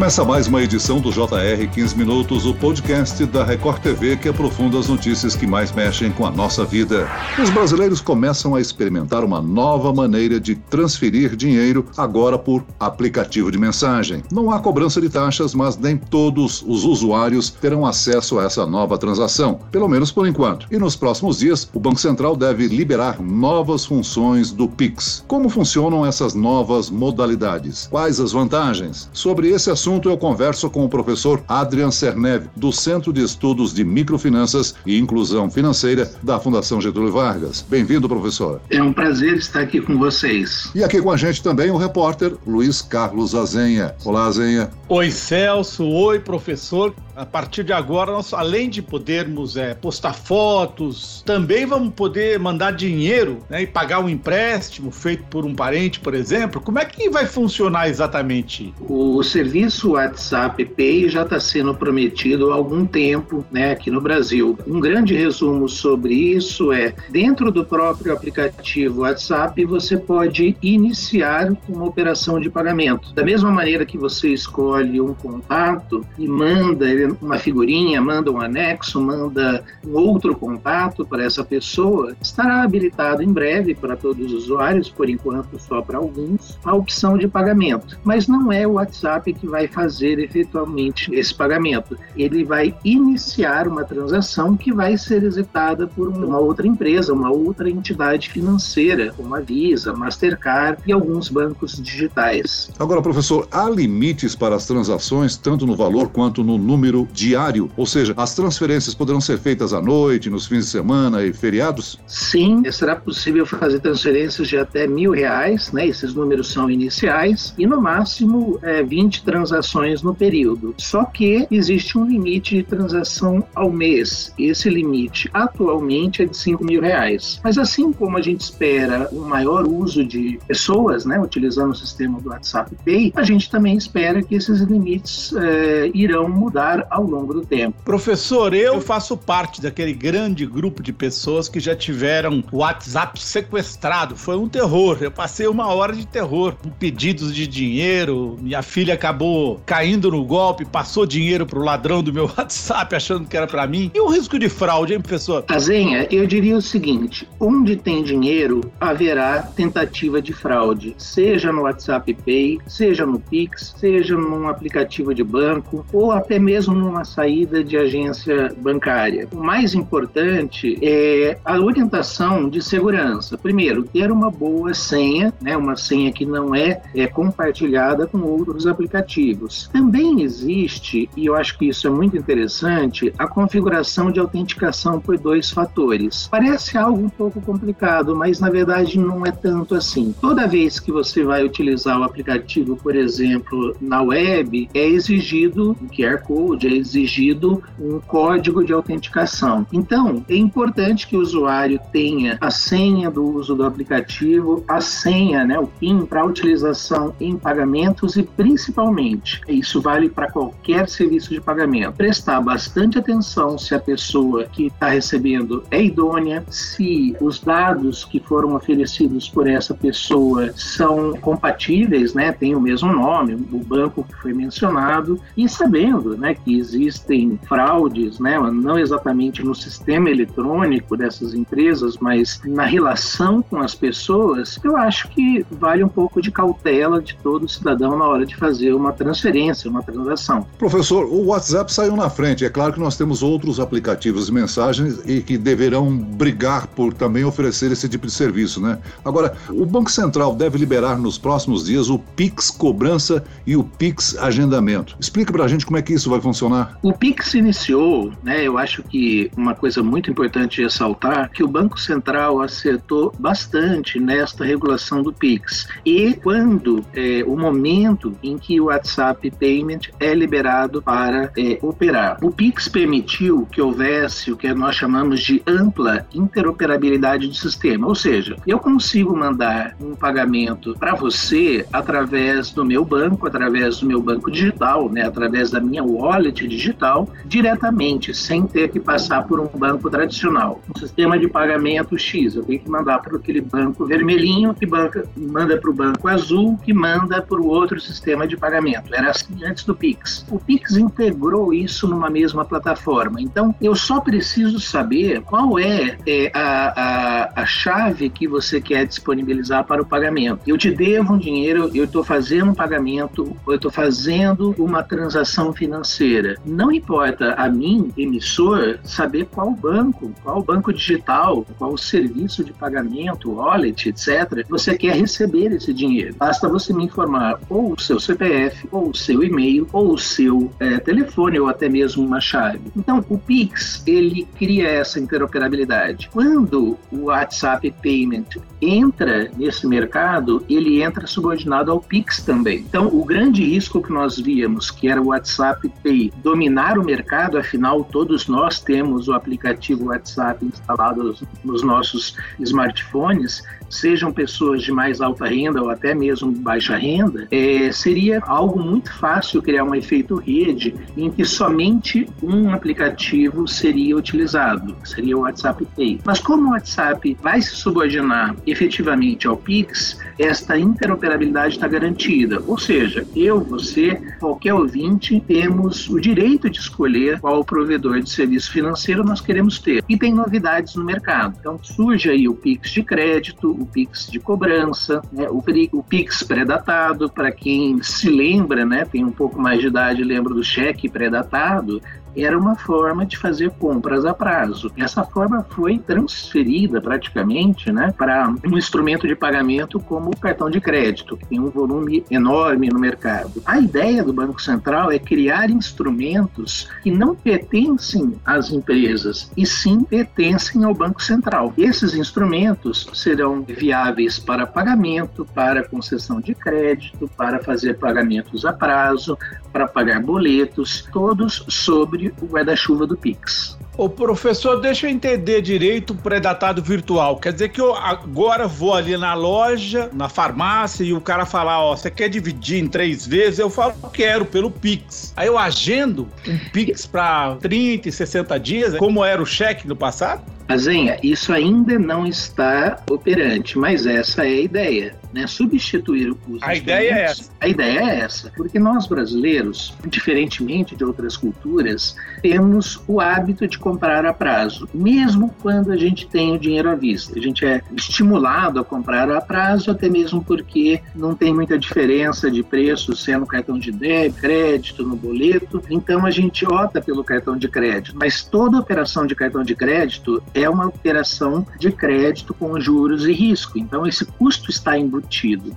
[0.00, 4.78] Começa mais uma edição do JR 15 Minutos, o podcast da Record TV que aprofunda
[4.78, 7.06] as notícias que mais mexem com a nossa vida.
[7.38, 13.58] Os brasileiros começam a experimentar uma nova maneira de transferir dinheiro agora por aplicativo de
[13.58, 14.22] mensagem.
[14.32, 18.96] Não há cobrança de taxas, mas nem todos os usuários terão acesso a essa nova
[18.96, 20.66] transação, pelo menos por enquanto.
[20.70, 25.22] E nos próximos dias, o Banco Central deve liberar novas funções do Pix.
[25.28, 27.86] Como funcionam essas novas modalidades?
[27.90, 29.10] Quais as vantagens?
[29.12, 33.74] Sobre esse assunto, assunto eu converso com o professor Adrian Cerneve, do Centro de Estudos
[33.74, 37.66] de Microfinanças e Inclusão Financeira da Fundação Getúlio Vargas.
[37.68, 38.60] Bem-vindo, professor.
[38.70, 40.70] É um prazer estar aqui com vocês.
[40.76, 43.92] E aqui com a gente também o repórter Luiz Carlos Azenha.
[44.04, 44.70] Olá, Azenha.
[44.88, 45.84] Oi, Celso.
[45.84, 46.94] Oi, professor.
[47.20, 52.70] A partir de agora, nós, além de podermos é, postar fotos, também vamos poder mandar
[52.70, 56.62] dinheiro né, e pagar um empréstimo feito por um parente, por exemplo.
[56.62, 58.72] Como é que vai funcionar exatamente?
[58.80, 64.58] O serviço WhatsApp Pay já está sendo prometido há algum tempo né, aqui no Brasil.
[64.66, 71.84] Um grande resumo sobre isso é: dentro do próprio aplicativo WhatsApp, você pode iniciar uma
[71.84, 73.12] operação de pagamento.
[73.12, 79.00] Da mesma maneira que você escolhe um contato e manda uma figurinha, manda um anexo,
[79.00, 84.88] manda um outro contato para essa pessoa, estará habilitado em breve para todos os usuários,
[84.88, 87.98] por enquanto só para alguns, a opção de pagamento.
[88.04, 91.96] Mas não é o WhatsApp que vai fazer efetualmente esse pagamento.
[92.16, 97.68] Ele vai iniciar uma transação que vai ser executada por uma outra empresa, uma outra
[97.70, 102.70] entidade financeira, como a Visa, Mastercard e alguns bancos digitais.
[102.78, 107.70] Agora, professor, há limites para as transações, tanto no valor quanto no número diário?
[107.76, 111.98] Ou seja, as transferências poderão ser feitas à noite, nos fins de semana e feriados?
[112.06, 115.86] Sim, será possível fazer transferências de até mil reais, né?
[115.86, 120.74] Esses números são iniciais, e no máximo é, 20 transações no período.
[120.78, 124.32] Só que existe um limite de transação ao mês.
[124.38, 127.40] Esse limite atualmente é de 5 mil reais.
[127.42, 132.20] Mas assim como a gente espera um maior uso de pessoas, né, utilizando o sistema
[132.20, 137.32] do WhatsApp Pay, a gente também espera que esses limites é, irão mudar ao longo
[137.32, 137.80] do tempo.
[137.84, 144.16] Professor, eu faço parte daquele grande grupo de pessoas que já tiveram o WhatsApp sequestrado.
[144.16, 144.98] Foi um terror.
[145.00, 148.36] Eu passei uma hora de terror, com pedidos de dinheiro.
[148.40, 153.36] Minha filha acabou caindo no golpe, passou dinheiro pro ladrão do meu WhatsApp, achando que
[153.36, 153.90] era para mim.
[153.94, 155.44] E o risco de fraude, hein, professor?
[155.48, 162.12] Azenha, eu diria o seguinte: onde tem dinheiro, haverá tentativa de fraude, seja no WhatsApp
[162.24, 167.76] Pay, seja no Pix, seja num aplicativo de banco ou até mesmo numa saída de
[167.76, 169.28] agência bancária.
[169.32, 173.36] O mais importante é a orientação de segurança.
[173.36, 178.66] Primeiro, ter uma boa senha, né, uma senha que não é, é compartilhada com outros
[178.66, 179.68] aplicativos.
[179.72, 185.18] Também existe, e eu acho que isso é muito interessante, a configuração de autenticação por
[185.18, 186.28] dois fatores.
[186.30, 190.14] Parece algo um pouco complicado, mas na verdade não é tanto assim.
[190.20, 195.86] Toda vez que você vai utilizar o aplicativo, por exemplo, na web, é exigido um
[195.86, 199.66] QR Code, é exigido um código de autenticação.
[199.72, 205.44] Então, é importante que o usuário tenha a senha do uso do aplicativo, a senha,
[205.44, 211.40] né, o PIN para utilização em pagamentos e principalmente, isso vale para qualquer serviço de
[211.40, 218.04] pagamento, prestar bastante atenção se a pessoa que está recebendo é idônea, se os dados
[218.04, 224.04] que foram oferecidos por essa pessoa são compatíveis, né, tem o mesmo nome, o banco
[224.04, 230.96] que foi mencionado, e sabendo né, que existem fraudes, né, não exatamente no sistema eletrônico
[230.96, 236.30] dessas empresas, mas na relação com as pessoas, eu acho que vale um pouco de
[236.30, 240.46] cautela de todo cidadão na hora de fazer uma transferência, uma transação.
[240.58, 242.44] Professor, o WhatsApp saiu na frente.
[242.44, 247.24] É claro que nós temos outros aplicativos de mensagens e que deverão brigar por também
[247.24, 248.78] oferecer esse tipo de serviço, né?
[249.04, 254.16] Agora, o Banco Central deve liberar nos próximos dias o Pix Cobrança e o Pix
[254.18, 254.96] Agendamento.
[254.98, 256.78] Explica pra gente como é que isso vai funcionar funcionar?
[256.82, 261.48] O Pix iniciou, né, eu acho que uma coisa muito importante de ressaltar, que o
[261.48, 265.68] Banco Central acertou bastante nesta regulação do Pix.
[265.84, 272.18] E quando é, o momento em que o WhatsApp Payment é liberado para é, operar.
[272.22, 277.94] O Pix permitiu que houvesse o que nós chamamos de ampla interoperabilidade do sistema, ou
[277.94, 284.00] seja, eu consigo mandar um pagamento para você através do meu banco, através do meu
[284.00, 289.40] banco digital, né, através da minha wallet wallet digital diretamente, sem ter que passar por
[289.40, 290.60] um banco tradicional.
[290.74, 295.04] Um sistema de pagamento X, eu tenho que mandar para aquele banco vermelhinho, que banca,
[295.16, 298.94] manda para o banco azul, que manda para o outro sistema de pagamento.
[298.94, 300.24] Era assim antes do Pix.
[300.30, 303.20] O Pix integrou isso numa mesma plataforma.
[303.20, 308.86] Então, eu só preciso saber qual é, é a, a, a chave que você quer
[308.86, 310.40] disponibilizar para o pagamento.
[310.46, 315.52] Eu te devo um dinheiro, eu estou fazendo um pagamento, eu estou fazendo uma transação
[315.52, 316.19] financeira.
[316.44, 323.32] Não importa a mim, emissor, saber qual banco, qual banco digital, qual serviço de pagamento,
[323.32, 326.14] wallet, etc., você quer receber esse dinheiro.
[326.16, 330.50] Basta você me informar ou o seu CPF, ou o seu e-mail, ou o seu
[330.60, 332.60] é, telefone, ou até mesmo uma chave.
[332.76, 336.08] Então, o Pix, ele cria essa interoperabilidade.
[336.12, 342.58] Quando o WhatsApp Payment entra nesse mercado, ele entra subordinado ao Pix também.
[342.58, 347.38] Então, o grande risco que nós víamos, que era o WhatsApp Pay, dominar o mercado,
[347.38, 351.14] afinal, todos nós temos o aplicativo WhatsApp instalado
[351.44, 357.70] nos nossos smartphones, sejam pessoas de mais alta renda ou até mesmo baixa renda, é,
[357.70, 364.76] seria algo muito fácil criar um efeito rede em que somente um aplicativo seria utilizado,
[364.84, 366.00] seria o WhatsApp Pay.
[366.04, 372.42] Mas como o WhatsApp vai se subordinar efetivamente ao Pix, esta interoperabilidade está garantida.
[372.46, 378.50] Ou seja, eu, você, qualquer ouvinte, temos o direito de escolher qual provedor de serviço
[378.50, 379.84] financeiro nós queremos ter.
[379.88, 381.36] E tem novidades no mercado.
[381.38, 385.42] Então surge aí o Pix de crédito, o Pix de cobrança, né, o,
[385.72, 390.34] o Pix pré-datado, para quem se lembra, né, tem um pouco mais de idade, lembra
[390.34, 391.80] do cheque pré-datado,
[392.16, 394.70] era uma forma de fazer compras a prazo.
[394.76, 400.60] Essa forma foi transferida praticamente né, para um instrumento de pagamento como o cartão de
[400.60, 403.42] crédito, que tem um volume enorme no mercado.
[403.44, 409.82] A ideia do Banco Central é criar instrumentos que não pertencem às empresas, e sim
[409.82, 411.52] pertencem ao Banco Central.
[411.56, 419.18] Esses instrumentos serão viáveis para pagamento, para concessão de crédito, para fazer pagamentos a prazo,
[419.52, 423.58] para pagar boletos, todos sobre sobre o guarda-chuva do Pix.
[423.76, 427.16] Ô professor, deixa eu entender direito o predatado virtual.
[427.16, 431.60] Quer dizer que eu agora vou ali na loja, na farmácia, e o cara falar,
[431.60, 433.38] ó, você quer dividir em três vezes?
[433.38, 435.12] Eu falo, quero, pelo Pix.
[435.16, 439.76] Aí eu agendo um Pix para 30 e 60 dias, como era o cheque no
[439.76, 440.22] passado?
[440.48, 446.54] Azenha, isso ainda não está operante, mas essa é a ideia né, substituir os A
[446.54, 447.30] ideia é essa.
[447.40, 453.58] A ideia é essa, porque nós brasileiros, diferentemente de outras culturas, temos o hábito de
[453.58, 457.18] comprar a prazo, mesmo quando a gente tem o dinheiro à vista.
[457.18, 462.30] A gente é estimulado a comprar a prazo, até mesmo porque não tem muita diferença
[462.30, 465.62] de preço se é no cartão de débito, crédito, no boleto.
[465.70, 470.22] Então a gente opta pelo cartão de crédito, mas toda operação de cartão de crédito
[470.34, 473.58] é uma operação de crédito com juros e risco.
[473.58, 474.99] Então esse custo está embutido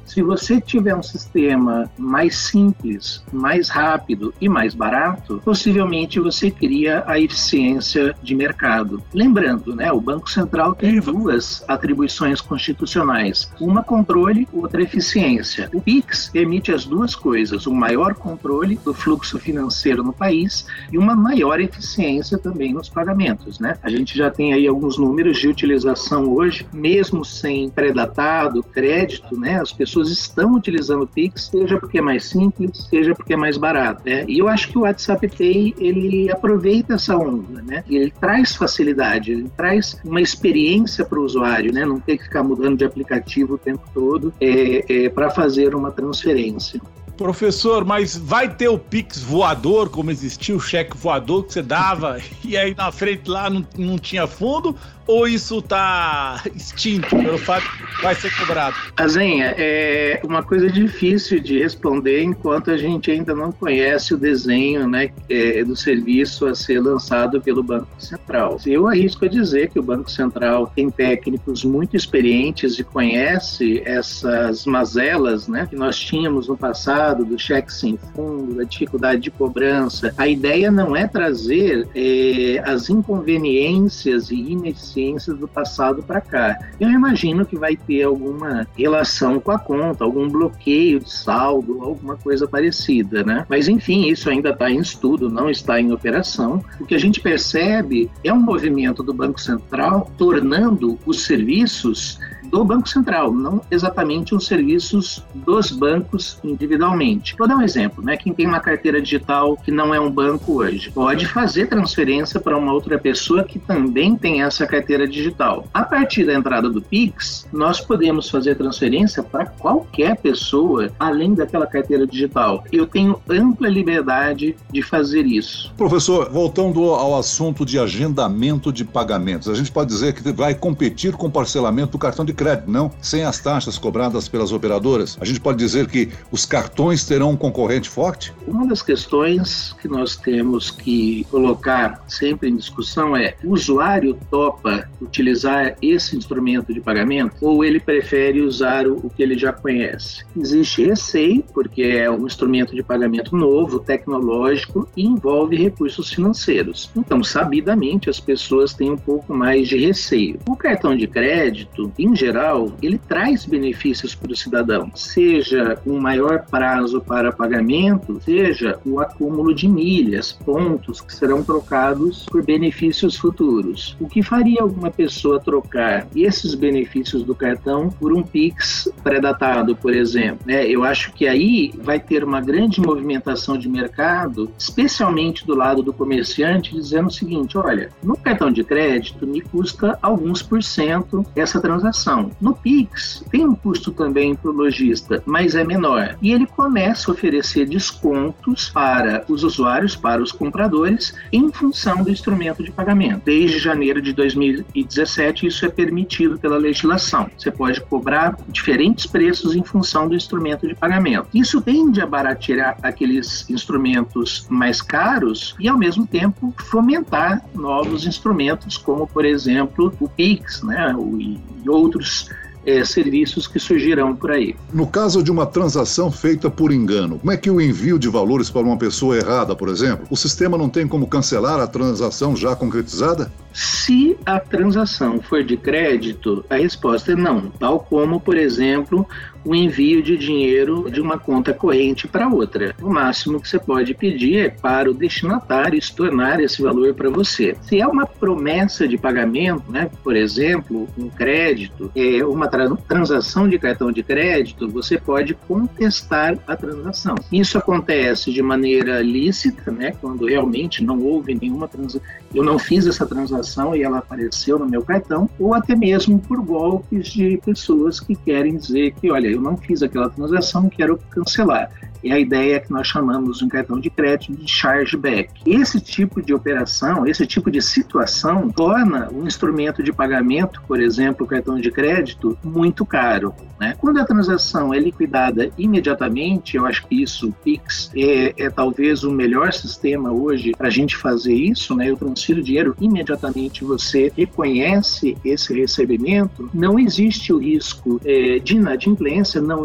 [0.06, 7.04] Se você tiver um sistema mais simples, mais rápido e mais barato, possivelmente você cria
[7.08, 9.02] a eficiência de mercado.
[9.14, 15.70] Lembrando, né, o Banco Central tem duas atribuições constitucionais: uma controle, outra eficiência.
[15.74, 20.98] O Pix permite as duas coisas: um maior controle do fluxo financeiro no país e
[20.98, 23.78] uma maior eficiência também nos pagamentos, né?
[23.82, 29.60] A gente já tem aí alguns números de utilização hoje, mesmo sem pré-datado, crédito, né?
[29.60, 33.58] As pessoas estão utilizando o Pix, seja porque é mais simples, seja porque é mais
[33.58, 34.26] barato, né?
[34.28, 37.84] E eu acho que o WhatsApp Pay, ele aproveita essa onda, né?
[37.90, 41.86] Ele traz facilidade, ele traz uma experiência para o usuário, né?
[41.86, 45.92] Não ter que ficar mudando de aplicativo o tempo todo é, é para fazer uma
[45.92, 46.82] transferência.
[47.18, 52.20] Professor, mas vai ter o Pix voador, como existia o cheque voador que você dava
[52.44, 54.76] e aí na frente lá não, não tinha fundo?
[55.06, 58.76] Ou isso está extinto pelo fato que vai ser cobrado?
[58.96, 64.88] Azenha, é uma coisa difícil de responder enquanto a gente ainda não conhece o desenho
[64.88, 68.58] né, é, do serviço a ser lançado pelo Banco Central.
[68.66, 74.66] Eu arrisco a dizer que o Banco Central tem técnicos muito experientes e conhece essas
[74.66, 80.14] mazelas né, que nós tínhamos no passado, do cheque sem fundo, da dificuldade de cobrança.
[80.18, 86.60] A ideia não é trazer é, as inconveniências e ineficiências ciências do passado para cá.
[86.80, 92.16] Eu imagino que vai ter alguma relação com a conta, algum bloqueio de saldo, alguma
[92.16, 93.46] coisa parecida, né?
[93.50, 96.64] Mas enfim, isso ainda está em estudo, não está em operação.
[96.80, 102.20] O que a gente percebe é um movimento do Banco Central tornando os serviços
[102.54, 107.36] do Banco Central, não exatamente os serviços dos bancos individualmente.
[107.36, 108.16] Vou dar um exemplo, né?
[108.16, 112.56] Quem tem uma carteira digital que não é um banco hoje, pode fazer transferência para
[112.56, 115.66] uma outra pessoa que também tem essa carteira digital.
[115.74, 121.66] A partir da entrada do Pix, nós podemos fazer transferência para qualquer pessoa além daquela
[121.66, 122.64] carteira digital.
[122.72, 125.74] Eu tenho ampla liberdade de fazer isso.
[125.76, 131.14] Professor, voltando ao assunto de agendamento de pagamentos, a gente pode dizer que vai competir
[131.14, 132.92] com o parcelamento do cartão de crédito, não?
[133.02, 135.18] Sem as taxas cobradas pelas operadoras.
[135.20, 138.34] A gente pode dizer que os cartões terão um concorrente forte?
[138.48, 144.90] Uma das questões que nós temos que colocar sempre em discussão é: o usuário topa
[145.02, 150.26] utilizar esse instrumento de pagamento ou ele prefere usar o que ele já conhece?
[150.36, 156.90] Existe receio, porque é um instrumento de pagamento novo, tecnológico e envolve recursos financeiros.
[156.96, 160.40] Então, sabidamente, as pessoas têm um pouco mais de receio.
[160.48, 162.33] O cartão de crédito, em geral,
[162.82, 169.54] ele traz benefícios para o cidadão, seja um maior prazo para pagamento, seja o acúmulo
[169.54, 173.96] de milhas, pontos que serão trocados por benefícios futuros.
[174.00, 179.94] O que faria alguma pessoa trocar esses benefícios do cartão por um Pix pré-datado, por
[179.94, 180.40] exemplo?
[180.48, 185.84] É, eu acho que aí vai ter uma grande movimentação de mercado, especialmente do lado
[185.84, 191.26] do comerciante, dizendo o seguinte: olha, no cartão de crédito me custa alguns por cento
[191.36, 192.23] essa transação.
[192.40, 196.18] No Pix tem um custo também para o lojista, mas é menor.
[196.22, 202.10] E ele começa a oferecer descontos para os usuários, para os compradores, em função do
[202.10, 203.22] instrumento de pagamento.
[203.26, 207.30] Desde janeiro de 2017, isso é permitido pela legislação.
[207.38, 211.28] Você pode cobrar diferentes preços em função do instrumento de pagamento.
[211.34, 218.78] Isso tende a baratear aqueles instrumentos mais caros e, ao mesmo tempo, fomentar novos instrumentos,
[218.78, 224.56] como, por exemplo, o Pix né, e outros this é, serviços que surgirão por aí.
[224.74, 228.50] No caso de uma transação feita por engano, como é que o envio de valores
[228.50, 232.56] para uma pessoa errada, por exemplo, o sistema não tem como cancelar a transação já
[232.56, 233.32] concretizada?
[233.54, 239.08] Se a transação for de crédito, a resposta é não, tal como, por exemplo,
[239.46, 242.74] o envio de dinheiro de uma conta corrente para outra.
[242.82, 247.56] O máximo que você pode pedir é para o destinatário estornar esse valor para você.
[247.62, 252.48] Se é uma promessa de pagamento, né, por exemplo, um crédito, é uma
[252.88, 257.16] transação de cartão de crédito, você pode contestar a transação.
[257.32, 262.02] Isso acontece de maneira lícita, né, quando realmente não houve nenhuma transação,
[262.34, 266.42] eu não fiz essa transação e ela apareceu no meu cartão, ou até mesmo por
[266.42, 271.70] golpes de pessoas que querem dizer que, olha, eu não fiz aquela transação, quero cancelar
[272.04, 275.32] é a ideia que nós chamamos em cartão de crédito de chargeback.
[275.46, 281.26] Esse tipo de operação, esse tipo de situação torna o instrumento de pagamento, por exemplo,
[281.26, 283.34] o cartão de crédito, muito caro.
[283.60, 283.76] Né?
[283.80, 289.12] Quando a transação é liquidada imediatamente, eu acho que isso, Pix, é, é talvez o
[289.12, 291.90] melhor sistema hoje para a gente fazer isso, né?
[291.90, 299.42] eu transfiro dinheiro imediatamente, você reconhece esse recebimento, não existe o risco é, de inadimplência,
[299.42, 299.64] não,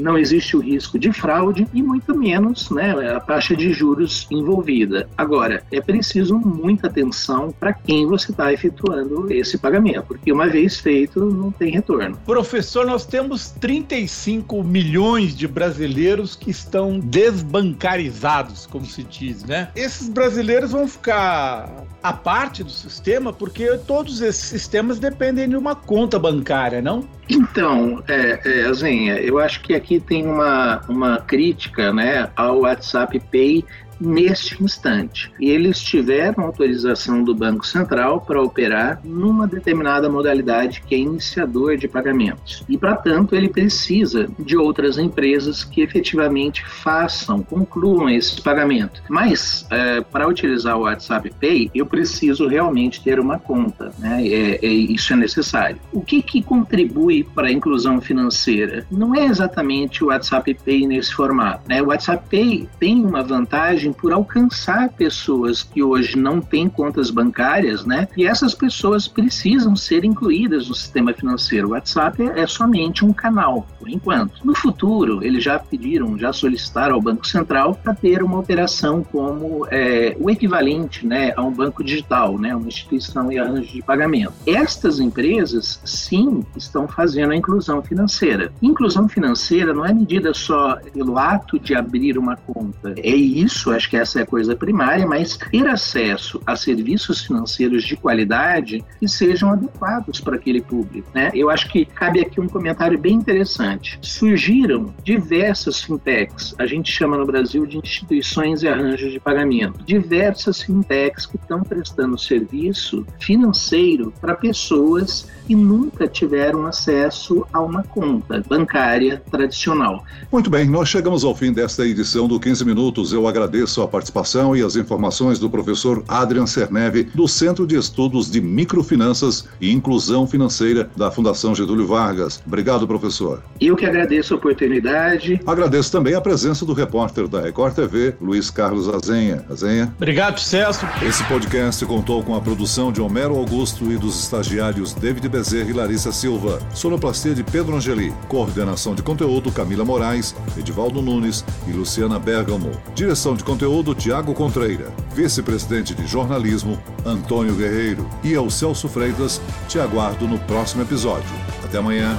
[0.00, 5.06] não existe o risco de fraude, e muito menos né, a taxa de juros envolvida.
[5.16, 10.80] Agora, é preciso muita atenção para quem você está efetuando esse pagamento, porque uma vez
[10.80, 12.18] feito, não tem retorno.
[12.24, 19.68] Professor, nós temos 35 milhões de brasileiros que estão desbancarizados, como se diz, né?
[19.76, 25.74] Esses brasileiros vão ficar à parte do sistema porque todos esses sistemas dependem de uma
[25.74, 27.06] conta bancária, não?
[27.28, 33.18] Então, é, é, assim, eu acho que aqui tem uma, uma crítica né, ao WhatsApp
[33.32, 33.64] Pay
[34.00, 35.32] neste instante.
[35.40, 41.88] Eles tiveram autorização do Banco Central para operar numa determinada modalidade que é iniciador de
[41.88, 42.64] pagamentos.
[42.68, 49.02] E, para tanto, ele precisa de outras empresas que efetivamente façam, concluam esse pagamento.
[49.08, 53.92] Mas, é, para utilizar o WhatsApp Pay, eu preciso realmente ter uma conta.
[53.98, 54.26] Né?
[54.26, 55.78] É, é, isso é necessário.
[55.92, 58.86] O que, que contribui para a inclusão financeira?
[58.90, 61.62] Não é exatamente o WhatsApp Pay nesse formato.
[61.68, 61.82] Né?
[61.82, 67.84] O WhatsApp Pay tem uma vantagem por alcançar pessoas que hoje não têm contas bancárias,
[67.84, 68.08] né?
[68.16, 71.68] E essas pessoas precisam ser incluídas no sistema financeiro.
[71.68, 74.44] O WhatsApp é somente um canal, por enquanto.
[74.44, 79.66] No futuro, eles já pediram, já solicitaram ao Banco Central para ter uma operação como
[79.70, 84.32] é, o equivalente, né, a um banco digital, né, uma instituição e arranjo de pagamento.
[84.46, 88.52] Estas empresas, sim, estão fazendo a inclusão financeira.
[88.62, 92.94] Inclusão financeira não é medida só pelo ato de abrir uma conta.
[92.98, 97.84] É isso, acho que essa é a coisa primária, mas ter acesso a serviços financeiros
[97.84, 101.08] de qualidade que sejam adequados para aquele público.
[101.14, 101.30] Né?
[101.34, 103.98] Eu acho que cabe aqui um comentário bem interessante.
[104.02, 110.62] Surgiram diversas fintechs, a gente chama no Brasil de instituições e arranjos de pagamento, diversas
[110.62, 118.42] fintechs que estão prestando serviço financeiro para pessoas que nunca tiveram acesso a uma conta
[118.48, 120.04] bancária tradicional.
[120.30, 123.12] Muito bem, nós chegamos ao fim desta edição do 15 Minutos.
[123.12, 128.30] Eu agradeço a participação e as informações do professor Adrian Cerneve, do Centro de Estudos
[128.30, 132.42] de Microfinanças e Inclusão Financeira da Fundação Getúlio Vargas.
[132.46, 133.42] Obrigado, professor.
[133.60, 135.40] Eu que agradeço a oportunidade.
[135.46, 139.44] Agradeço também a presença do repórter da Record TV, Luiz Carlos Azenha.
[139.50, 139.92] Azenha.
[139.96, 140.86] Obrigado, Celso.
[141.02, 145.72] Esse podcast contou com a produção de Homero Augusto e dos estagiários David Bezerra e
[145.72, 146.58] Larissa Silva.
[146.74, 148.12] Sonoplastia de Pedro Angeli.
[148.28, 152.70] Coordenação de conteúdo Camila Moraes, Edivaldo Nunes e Luciana Bergamo.
[152.94, 154.92] Direção de conteúdo Tiago Contreira.
[155.14, 158.06] Vice-presidente de jornalismo Antônio Guerreiro.
[158.22, 161.30] E ao Celso Freitas, te aguardo no próximo episódio.
[161.64, 162.18] Até amanhã.